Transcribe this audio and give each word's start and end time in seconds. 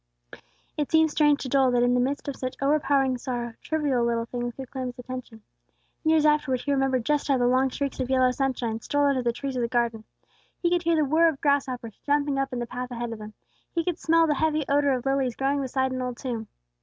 It 0.77 0.89
seemed 0.89 1.11
strange 1.11 1.43
to 1.43 1.49
Joel 1.49 1.69
that, 1.69 1.83
in 1.83 1.93
the 1.93 1.99
midst 1.99 2.27
of 2.27 2.35
such 2.35 2.55
overpowering 2.59 3.19
sorrow, 3.19 3.53
trivial 3.61 4.03
little 4.03 4.25
things 4.25 4.55
could 4.55 4.71
claim 4.71 4.87
his 4.87 4.97
attention. 4.97 5.43
Years 6.03 6.25
afterward 6.25 6.61
he 6.61 6.71
remembered 6.71 7.05
just 7.05 7.27
how 7.27 7.37
the 7.37 7.45
long 7.45 7.69
streaks 7.69 7.99
of 7.99 8.09
yellow 8.09 8.31
sunshine 8.31 8.81
stole 8.81 9.03
under 9.05 9.21
the 9.21 9.31
trees 9.31 9.55
of 9.55 9.61
the 9.61 9.67
garden; 9.67 10.03
he 10.59 10.71
could 10.71 10.81
hear 10.81 10.95
the 10.95 11.05
whirr 11.05 11.27
of 11.27 11.39
grasshoppers, 11.39 11.99
jumping 12.03 12.39
up 12.39 12.51
in 12.51 12.57
the 12.57 12.65
path 12.65 12.89
ahead 12.89 13.13
of 13.13 13.19
them; 13.19 13.35
he 13.75 13.83
could 13.85 13.99
smell 13.99 14.25
the 14.25 14.33
heavy 14.33 14.65
odor 14.67 14.91
of 14.93 15.05
lilies 15.05 15.35
growing 15.35 15.61
beside 15.61 15.91
an 15.91 16.01
old 16.01 16.17
tomb. 16.17 16.47